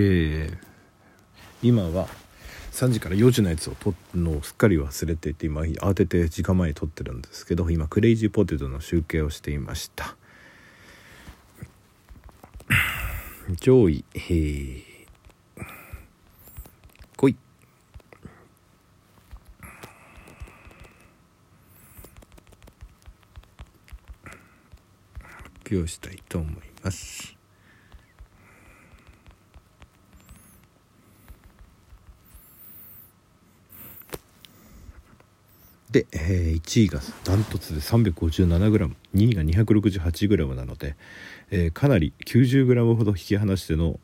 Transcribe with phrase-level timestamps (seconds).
[0.00, 0.56] えー、
[1.62, 2.08] 今は
[2.72, 10.16] 3時から4時のやつを撮るのをすっかり忘れていて今慌てて時間前に撮ってるんですけど今クレイジーポテトの集計をしていました。
[13.60, 14.82] 上位、えー、
[17.16, 17.36] 来い。
[24.24, 27.35] 発表したいと思います。
[35.96, 40.94] で、えー、1位がダントツで 357g2 位が 268g なので、
[41.50, 43.98] えー、かなり 90g ほど引き離しての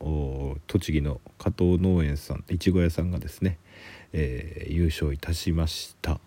[0.69, 3.59] 栃木の加藤農園さんいちご屋さんがですね、
[4.15, 6.19] えー、優勝いたしました。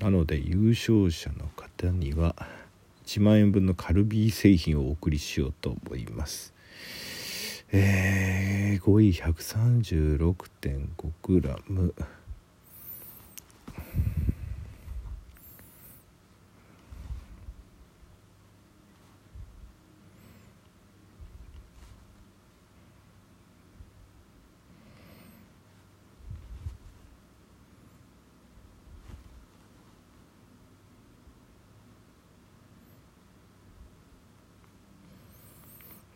[0.00, 2.34] なので優勝者の方には
[3.06, 6.52] 1万円分のカルビー製品をお送りしようと思います。
[7.70, 11.92] えー、5位 136.5g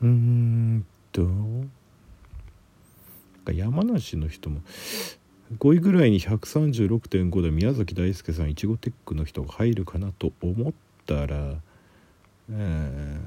[0.02, 1.28] うんと。
[3.50, 4.60] 山梨の人も
[5.58, 10.72] 5位ぐらいに136.5で宮崎大輔さんいちごテックの人が入るかなと思っ
[11.06, 11.56] たら、
[12.50, 13.18] え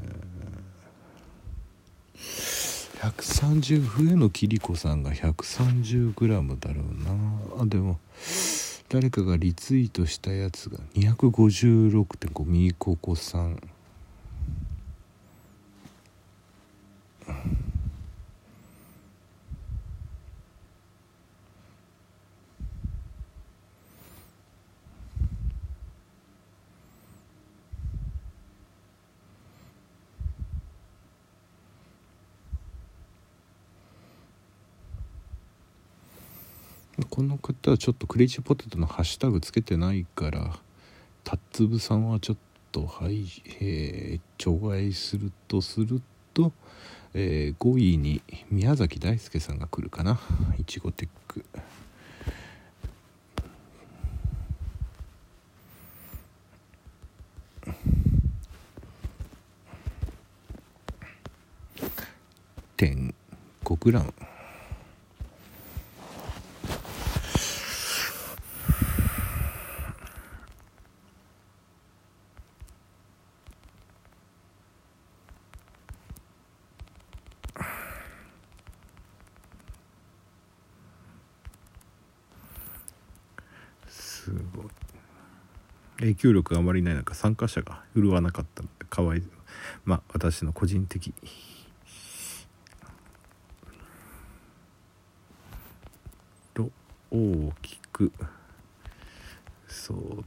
[2.16, 7.62] ー、130笛野桐子さんが 130g だろうな。
[7.62, 8.00] あでも
[8.90, 13.60] 誰かがリツイートしたやつが256.5ミーココさん。
[37.16, 40.58] この方はちょっとクレイジーポテトのハッシュタグつけてないから
[41.24, 42.38] タッツブさんはちょっ
[42.74, 43.26] とはい、
[43.62, 46.02] えー、除外するとする
[46.34, 46.52] と、
[47.18, 48.22] えー、5位に
[48.52, 50.20] 宮崎大輔さんが来るかな
[50.60, 51.46] いちごテック。
[62.76, 63.16] 点
[63.64, 64.14] 5グラム
[84.26, 84.66] すごい。
[86.00, 89.24] 影響力があまりない中参加者が振るわなかったのでかわい
[89.86, 91.14] まあ私の個人的。
[96.56, 96.72] と
[97.12, 98.12] 大きく
[99.70, 100.26] 育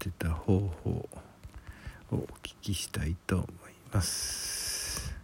[0.00, 1.08] てた方法を
[2.10, 3.48] お聞きしたいと思い
[3.92, 5.16] ます。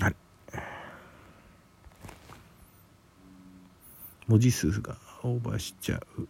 [0.00, 0.14] はい
[4.28, 6.28] 文字数がオーバーしちゃう。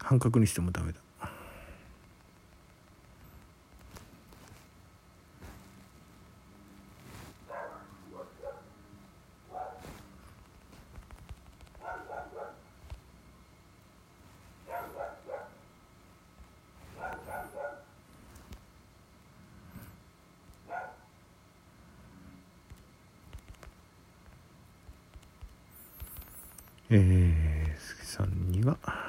[0.00, 1.05] 半角にしてもダメだ。
[26.88, 29.05] えー、鈴木さんには。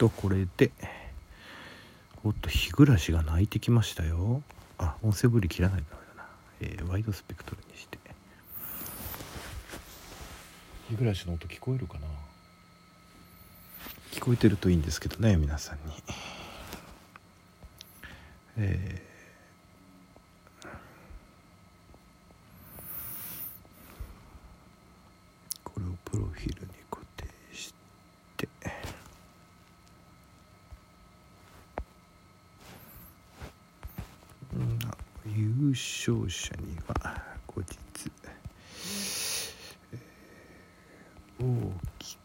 [0.00, 0.72] とこれで
[2.24, 4.42] おっと日暮らしが鳴いてきましたよ。
[4.78, 6.28] あ音声ブリ切らないとダメだな、
[6.62, 7.98] えー、ワイドスペクトルにして。
[10.88, 12.06] 日暮らしの音聞こえるかな？
[14.10, 15.92] 聞こえてるといいんですけどね皆さんに。
[18.56, 20.68] えー、
[25.62, 27.74] これをプロフィールに固定し
[28.38, 28.48] て
[35.70, 38.10] 優勝者には後日、
[41.38, 41.44] 大
[42.00, 42.18] き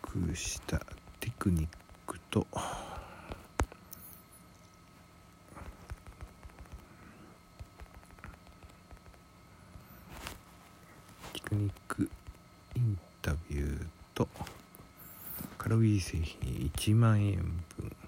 [0.00, 0.78] くした
[1.20, 1.68] テクニッ
[2.06, 2.46] クと
[11.34, 12.08] テクニック
[12.76, 14.26] インタビューと
[15.58, 17.99] カロリー製品1万円分。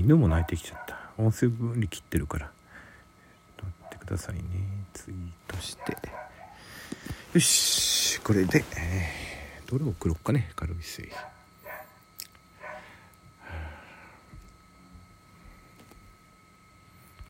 [0.00, 0.96] 犬も鳴いてきちゃった。
[1.18, 2.50] 音声分離切ってるから。
[3.62, 4.40] 待ってくださいね。
[4.94, 5.16] ツイー
[5.46, 5.98] トして。
[7.34, 10.50] よしこれで、えー、どれを送ろうかね。
[10.56, 11.12] 軽い製品